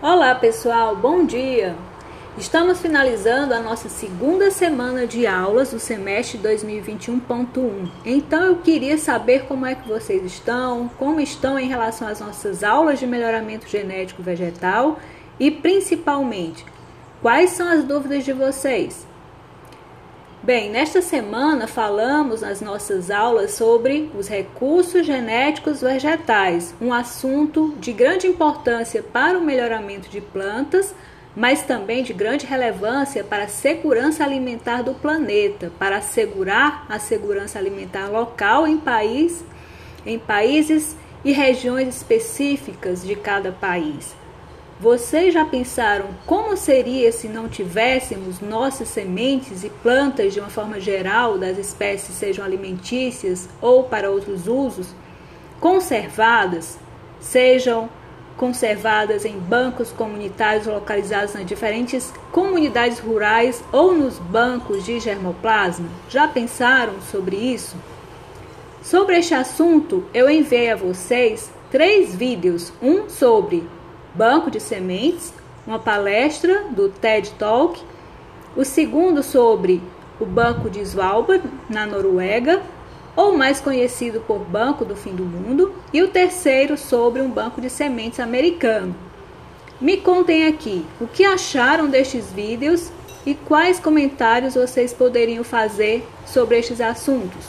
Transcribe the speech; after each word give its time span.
Olá 0.00 0.32
pessoal, 0.32 0.94
bom 0.94 1.26
dia! 1.26 1.74
Estamos 2.36 2.80
finalizando 2.80 3.52
a 3.52 3.58
nossa 3.58 3.88
segunda 3.88 4.48
semana 4.48 5.08
de 5.08 5.26
aulas 5.26 5.72
do 5.72 5.80
semestre 5.80 6.38
2021.1. 6.38 7.90
Então 8.06 8.44
eu 8.44 8.56
queria 8.58 8.96
saber 8.96 9.46
como 9.46 9.66
é 9.66 9.74
que 9.74 9.88
vocês 9.88 10.24
estão, 10.24 10.88
como 11.00 11.20
estão 11.20 11.58
em 11.58 11.66
relação 11.66 12.06
às 12.06 12.20
nossas 12.20 12.62
aulas 12.62 13.00
de 13.00 13.08
melhoramento 13.08 13.66
genético 13.66 14.22
vegetal 14.22 15.00
e 15.36 15.50
principalmente 15.50 16.64
quais 17.20 17.50
são 17.50 17.66
as 17.66 17.82
dúvidas 17.82 18.24
de 18.24 18.32
vocês. 18.32 19.04
Bem, 20.40 20.70
nesta 20.70 21.02
semana 21.02 21.66
falamos 21.66 22.42
nas 22.42 22.60
nossas 22.60 23.10
aulas 23.10 23.54
sobre 23.54 24.08
os 24.16 24.28
recursos 24.28 25.04
genéticos 25.04 25.80
vegetais, 25.80 26.72
um 26.80 26.92
assunto 26.92 27.74
de 27.80 27.92
grande 27.92 28.28
importância 28.28 29.02
para 29.02 29.36
o 29.36 29.42
melhoramento 29.42 30.08
de 30.08 30.20
plantas, 30.20 30.94
mas 31.34 31.62
também 31.62 32.04
de 32.04 32.12
grande 32.12 32.46
relevância 32.46 33.24
para 33.24 33.44
a 33.44 33.48
segurança 33.48 34.22
alimentar 34.22 34.82
do 34.82 34.94
planeta, 34.94 35.72
para 35.76 35.96
assegurar 35.96 36.86
a 36.88 37.00
segurança 37.00 37.58
alimentar 37.58 38.06
local 38.06 38.64
em 38.64 38.78
país, 38.78 39.44
em 40.06 40.20
países 40.20 40.96
e 41.24 41.32
regiões 41.32 41.96
específicas 41.96 43.04
de 43.04 43.16
cada 43.16 43.50
país. 43.50 44.14
Vocês 44.80 45.34
já 45.34 45.44
pensaram 45.44 46.06
como 46.24 46.56
seria 46.56 47.10
se 47.10 47.26
não 47.26 47.48
tivéssemos 47.48 48.40
nossas 48.40 48.86
sementes 48.86 49.64
e 49.64 49.70
plantas 49.70 50.32
de 50.32 50.38
uma 50.38 50.48
forma 50.48 50.78
geral 50.78 51.36
das 51.36 51.58
espécies, 51.58 52.14
sejam 52.14 52.44
alimentícias 52.44 53.48
ou 53.60 53.82
para 53.82 54.08
outros 54.08 54.46
usos, 54.46 54.94
conservadas, 55.58 56.78
sejam 57.18 57.90
conservadas 58.36 59.24
em 59.24 59.36
bancos 59.36 59.90
comunitários 59.90 60.68
localizados 60.68 61.34
nas 61.34 61.44
diferentes 61.44 62.14
comunidades 62.30 63.00
rurais 63.00 63.64
ou 63.72 63.92
nos 63.92 64.16
bancos 64.20 64.84
de 64.84 65.00
germoplasma? 65.00 65.88
Já 66.08 66.28
pensaram 66.28 67.02
sobre 67.10 67.34
isso? 67.34 67.74
Sobre 68.80 69.18
este 69.18 69.34
assunto, 69.34 70.04
eu 70.14 70.30
enviei 70.30 70.70
a 70.70 70.76
vocês 70.76 71.50
três 71.68 72.14
vídeos: 72.14 72.72
um 72.80 73.08
sobre 73.08 73.66
Banco 74.18 74.50
de 74.50 74.58
Sementes, 74.58 75.32
uma 75.64 75.78
palestra 75.78 76.64
do 76.72 76.88
TED 76.88 77.30
Talk, 77.38 77.80
o 78.56 78.64
segundo 78.64 79.22
sobre 79.22 79.80
o 80.18 80.26
Banco 80.26 80.68
de 80.68 80.80
Svalbard, 80.80 81.48
na 81.70 81.86
Noruega, 81.86 82.60
ou 83.14 83.38
mais 83.38 83.60
conhecido 83.60 84.18
por 84.26 84.40
Banco 84.40 84.84
do 84.84 84.96
Fim 84.96 85.14
do 85.14 85.24
Mundo, 85.24 85.72
e 85.92 86.02
o 86.02 86.08
terceiro 86.08 86.76
sobre 86.76 87.22
um 87.22 87.30
banco 87.30 87.60
de 87.60 87.70
sementes 87.70 88.18
americano. 88.18 88.92
Me 89.80 89.98
contem 89.98 90.48
aqui 90.48 90.84
o 91.00 91.06
que 91.06 91.24
acharam 91.24 91.86
destes 91.86 92.32
vídeos 92.32 92.90
e 93.24 93.36
quais 93.36 93.78
comentários 93.78 94.56
vocês 94.56 94.92
poderiam 94.92 95.44
fazer 95.44 96.04
sobre 96.26 96.58
estes 96.58 96.80
assuntos. 96.80 97.46